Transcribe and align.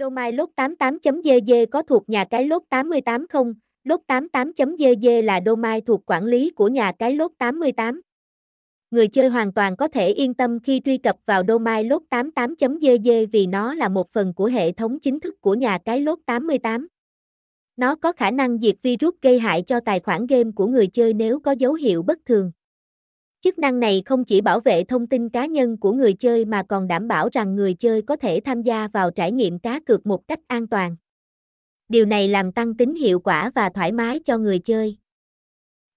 Domain 0.00 0.36
lốt 0.36 0.50
88.gg 0.56 1.66
có 1.70 1.82
thuộc 1.82 2.08
nhà 2.08 2.24
cái 2.24 2.46
lốt 2.46 2.62
88 2.68 3.26
không? 3.28 3.54
Lốt 3.84 4.00
88.gg 4.08 5.24
là 5.24 5.40
domain 5.46 5.84
thuộc 5.84 6.02
quản 6.06 6.24
lý 6.24 6.50
của 6.50 6.68
nhà 6.68 6.92
cái 6.92 7.14
lốt 7.14 7.32
88. 7.38 8.00
Người 8.90 9.08
chơi 9.08 9.28
hoàn 9.28 9.52
toàn 9.52 9.76
có 9.76 9.88
thể 9.88 10.08
yên 10.08 10.34
tâm 10.34 10.60
khi 10.60 10.80
truy 10.84 10.98
cập 10.98 11.16
vào 11.26 11.42
domain 11.48 11.88
lốt 11.88 12.02
88.gg 12.10 13.30
vì 13.32 13.46
nó 13.46 13.74
là 13.74 13.88
một 13.88 14.10
phần 14.10 14.34
của 14.34 14.46
hệ 14.46 14.72
thống 14.72 14.98
chính 15.00 15.20
thức 15.20 15.40
của 15.40 15.54
nhà 15.54 15.78
cái 15.78 16.00
lốt 16.00 16.18
88. 16.26 16.88
Nó 17.76 17.94
có 17.94 18.12
khả 18.12 18.30
năng 18.30 18.58
diệt 18.58 18.76
virus 18.82 19.14
gây 19.22 19.38
hại 19.38 19.62
cho 19.62 19.80
tài 19.80 20.00
khoản 20.00 20.26
game 20.26 20.50
của 20.56 20.66
người 20.66 20.86
chơi 20.86 21.14
nếu 21.14 21.40
có 21.40 21.52
dấu 21.52 21.74
hiệu 21.74 22.02
bất 22.02 22.18
thường. 22.26 22.52
Chức 23.40 23.58
năng 23.58 23.80
này 23.80 24.02
không 24.06 24.24
chỉ 24.24 24.40
bảo 24.40 24.60
vệ 24.60 24.84
thông 24.84 25.06
tin 25.06 25.28
cá 25.28 25.46
nhân 25.46 25.76
của 25.76 25.92
người 25.92 26.12
chơi 26.12 26.44
mà 26.44 26.62
còn 26.62 26.88
đảm 26.88 27.08
bảo 27.08 27.28
rằng 27.32 27.56
người 27.56 27.74
chơi 27.74 28.02
có 28.02 28.16
thể 28.16 28.40
tham 28.44 28.62
gia 28.62 28.88
vào 28.88 29.10
trải 29.10 29.32
nghiệm 29.32 29.58
cá 29.58 29.80
cược 29.80 30.06
một 30.06 30.28
cách 30.28 30.40
an 30.46 30.66
toàn. 30.66 30.96
Điều 31.88 32.04
này 32.04 32.28
làm 32.28 32.52
tăng 32.52 32.74
tính 32.74 32.94
hiệu 32.94 33.20
quả 33.20 33.50
và 33.54 33.70
thoải 33.74 33.92
mái 33.92 34.20
cho 34.24 34.38
người 34.38 34.58
chơi. 34.58 34.96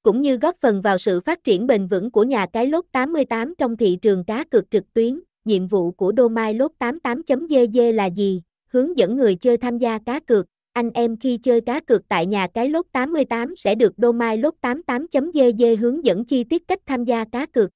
Cũng 0.04 0.22
như 0.22 0.38
góp 0.38 0.56
phần 0.60 0.82
vào 0.82 0.98
sự 0.98 1.20
phát 1.20 1.44
triển 1.44 1.68
bền 1.68 1.86
vững 1.86 2.12
của 2.12 2.24
nhà 2.24 2.46
cái 2.54 2.68
lốt 2.68 2.86
88 2.92 3.56
trong 3.58 3.78
thị 3.78 3.98
trường 4.02 4.24
cá 4.24 4.44
cược 4.44 4.72
trực 4.72 4.94
tuyến. 4.94 5.20
Nhiệm 5.46 5.68
vụ 5.68 5.92
của 5.92 6.14
domain 6.18 6.58
lốt 6.58 6.72
88.gg 6.80 7.96
là 7.96 8.06
gì? 8.06 8.42
Hướng 8.68 8.98
dẫn 8.98 9.18
người 9.18 9.36
chơi 9.36 9.58
tham 9.58 9.78
gia 9.78 10.00
cá 10.00 10.20
cược, 10.20 10.46
anh 10.74 10.92
em 10.94 11.18
khi 11.18 11.38
chơi 11.38 11.62
cá 11.62 11.80
cược 11.80 12.08
tại 12.08 12.26
nhà 12.26 12.48
cái 12.54 12.70
lốt 12.70 12.86
88 12.92 13.56
sẽ 13.58 13.76
được 13.76 13.94
domain 13.98 14.42
lốt 14.42 14.54
88.gg 14.62 15.80
hướng 15.80 16.06
dẫn 16.06 16.26
chi 16.26 16.44
tiết 16.44 16.68
cách 16.68 16.80
tham 16.86 17.04
gia 17.04 17.26
cá 17.26 17.46
cược. 17.46 17.70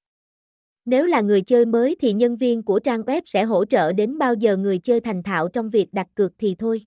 Nếu 0.85 1.05
là 1.05 1.21
người 1.21 1.41
chơi 1.41 1.65
mới 1.65 1.95
thì 1.99 2.13
nhân 2.13 2.35
viên 2.35 2.63
của 2.63 2.79
trang 2.79 3.01
web 3.01 3.21
sẽ 3.25 3.43
hỗ 3.43 3.65
trợ 3.65 3.93
đến 3.93 4.17
bao 4.17 4.33
giờ 4.33 4.57
người 4.57 4.79
chơi 4.79 4.99
thành 4.99 5.23
thạo 5.23 5.47
trong 5.47 5.69
việc 5.69 5.93
đặt 5.93 6.07
cược 6.15 6.31
thì 6.37 6.55
thôi. 6.59 6.81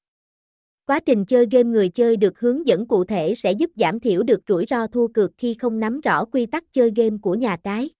Quá 0.86 1.00
trình 1.00 1.24
chơi 1.24 1.46
game 1.50 1.70
người 1.70 1.88
chơi 1.88 2.16
được 2.16 2.40
hướng 2.40 2.66
dẫn 2.66 2.86
cụ 2.86 3.04
thể 3.04 3.34
sẽ 3.34 3.52
giúp 3.52 3.70
giảm 3.76 4.00
thiểu 4.00 4.22
được 4.22 4.40
rủi 4.48 4.64
ro 4.68 4.86
thua 4.86 5.08
cược 5.08 5.30
khi 5.38 5.54
không 5.54 5.80
nắm 5.80 6.00
rõ 6.00 6.24
quy 6.24 6.46
tắc 6.46 6.64
chơi 6.72 6.92
game 6.96 7.16
của 7.22 7.34
nhà 7.34 7.56
cái. 7.62 7.90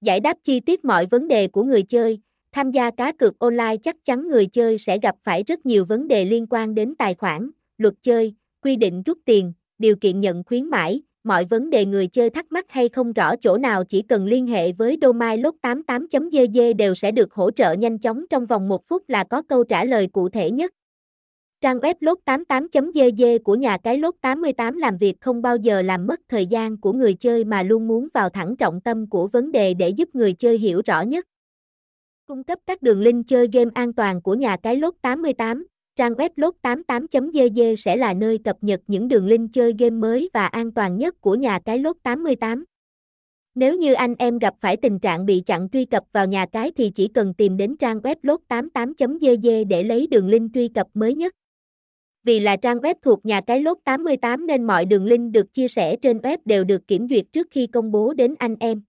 Giải 0.00 0.20
đáp 0.20 0.36
chi 0.42 0.60
tiết 0.60 0.84
mọi 0.84 1.06
vấn 1.06 1.28
đề 1.28 1.48
của 1.48 1.62
người 1.62 1.82
chơi, 1.82 2.20
Tham 2.54 2.70
gia 2.70 2.90
cá 2.90 3.12
cược 3.12 3.38
online 3.38 3.76
chắc 3.82 3.96
chắn 4.04 4.28
người 4.28 4.46
chơi 4.46 4.78
sẽ 4.78 4.98
gặp 4.98 5.14
phải 5.24 5.42
rất 5.42 5.66
nhiều 5.66 5.84
vấn 5.84 6.08
đề 6.08 6.24
liên 6.24 6.46
quan 6.50 6.74
đến 6.74 6.94
tài 6.98 7.14
khoản, 7.14 7.50
luật 7.78 7.94
chơi, 8.02 8.34
quy 8.62 8.76
định 8.76 9.02
rút 9.02 9.18
tiền, 9.24 9.52
điều 9.78 9.96
kiện 9.96 10.20
nhận 10.20 10.44
khuyến 10.44 10.64
mãi, 10.64 11.02
mọi 11.24 11.44
vấn 11.44 11.70
đề 11.70 11.84
người 11.86 12.06
chơi 12.06 12.30
thắc 12.30 12.52
mắc 12.52 12.66
hay 12.68 12.88
không 12.88 13.12
rõ 13.12 13.36
chỗ 13.36 13.58
nào 13.58 13.84
chỉ 13.84 14.02
cần 14.02 14.26
liên 14.26 14.46
hệ 14.46 14.72
với 14.72 14.98
domain 15.02 15.40
lốt 15.42 15.54
88.gg 15.62 16.76
đều 16.76 16.94
sẽ 16.94 17.12
được 17.12 17.32
hỗ 17.32 17.50
trợ 17.50 17.72
nhanh 17.72 17.98
chóng 17.98 18.24
trong 18.30 18.46
vòng 18.46 18.68
một 18.68 18.86
phút 18.86 19.08
là 19.08 19.24
có 19.24 19.42
câu 19.42 19.64
trả 19.64 19.84
lời 19.84 20.08
cụ 20.12 20.28
thể 20.28 20.50
nhất. 20.50 20.72
Trang 21.60 21.78
web 21.78 21.94
lốt 22.00 22.18
88.gg 22.26 23.42
của 23.44 23.54
nhà 23.54 23.78
cái 23.78 23.98
lốt 23.98 24.14
88 24.20 24.78
làm 24.78 24.96
việc 24.96 25.20
không 25.20 25.42
bao 25.42 25.56
giờ 25.56 25.82
làm 25.82 26.06
mất 26.06 26.20
thời 26.28 26.46
gian 26.46 26.76
của 26.76 26.92
người 26.92 27.14
chơi 27.14 27.44
mà 27.44 27.62
luôn 27.62 27.88
muốn 27.88 28.08
vào 28.14 28.28
thẳng 28.28 28.56
trọng 28.56 28.80
tâm 28.80 29.10
của 29.10 29.26
vấn 29.26 29.52
đề 29.52 29.74
để 29.74 29.88
giúp 29.88 30.08
người 30.14 30.32
chơi 30.32 30.58
hiểu 30.58 30.82
rõ 30.86 31.02
nhất. 31.02 31.26
Cung 32.26 32.44
cấp 32.44 32.58
các 32.66 32.82
đường 32.82 33.00
link 33.00 33.26
chơi 33.26 33.48
game 33.52 33.70
an 33.74 33.92
toàn 33.92 34.22
của 34.22 34.34
nhà 34.34 34.56
cái 34.62 34.76
lốt 34.76 34.94
88, 35.02 35.66
trang 35.96 36.12
web 36.12 36.30
lốt 36.36 36.54
88.gg 36.62 37.76
sẽ 37.76 37.96
là 37.96 38.14
nơi 38.14 38.38
cập 38.44 38.56
nhật 38.60 38.80
những 38.86 39.08
đường 39.08 39.26
link 39.26 39.50
chơi 39.52 39.74
game 39.78 39.90
mới 39.90 40.30
và 40.32 40.46
an 40.46 40.72
toàn 40.72 40.98
nhất 40.98 41.20
của 41.20 41.34
nhà 41.34 41.58
cái 41.64 41.78
lốt 41.78 41.96
88. 42.02 42.64
Nếu 43.54 43.76
như 43.76 43.92
anh 43.92 44.14
em 44.18 44.38
gặp 44.38 44.54
phải 44.60 44.76
tình 44.76 44.98
trạng 44.98 45.26
bị 45.26 45.42
chặn 45.46 45.68
truy 45.68 45.84
cập 45.84 46.04
vào 46.12 46.26
nhà 46.26 46.46
cái 46.46 46.72
thì 46.76 46.90
chỉ 46.94 47.08
cần 47.08 47.34
tìm 47.34 47.56
đến 47.56 47.76
trang 47.76 47.98
web 47.98 48.16
lốt 48.22 48.40
88.gg 48.48 49.68
để 49.68 49.82
lấy 49.82 50.06
đường 50.06 50.28
link 50.28 50.54
truy 50.54 50.68
cập 50.68 50.86
mới 50.94 51.14
nhất. 51.14 51.34
Vì 52.22 52.40
là 52.40 52.56
trang 52.56 52.78
web 52.78 52.94
thuộc 53.02 53.26
nhà 53.26 53.40
cái 53.40 53.60
lốt 53.60 53.78
88 53.84 54.46
nên 54.46 54.64
mọi 54.64 54.84
đường 54.84 55.06
link 55.06 55.32
được 55.32 55.52
chia 55.52 55.68
sẻ 55.68 55.96
trên 55.96 56.18
web 56.18 56.38
đều 56.44 56.64
được 56.64 56.86
kiểm 56.86 57.08
duyệt 57.08 57.24
trước 57.32 57.48
khi 57.50 57.66
công 57.66 57.92
bố 57.92 58.14
đến 58.14 58.34
anh 58.38 58.56
em. 58.60 58.82